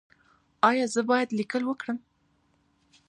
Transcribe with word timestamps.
ایا 0.69 0.85
زه 0.93 1.01
باید 1.09 1.35
لیکل 1.39 1.63
وکړم؟ 1.67 1.97